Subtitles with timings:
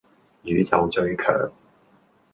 [0.45, 1.51] 宇宙最強